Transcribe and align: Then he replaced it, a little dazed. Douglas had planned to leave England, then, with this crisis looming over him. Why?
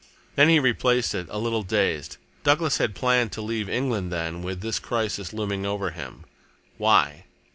Then 0.35 0.49
he 0.49 0.57
replaced 0.57 1.13
it, 1.13 1.27
a 1.29 1.37
little 1.37 1.61
dazed. 1.61 2.17
Douglas 2.43 2.79
had 2.79 2.95
planned 2.95 3.31
to 3.33 3.41
leave 3.43 3.69
England, 3.69 4.11
then, 4.11 4.41
with 4.41 4.61
this 4.61 4.79
crisis 4.79 5.31
looming 5.31 5.63
over 5.63 5.91
him. 5.91 6.25
Why? 6.79 7.25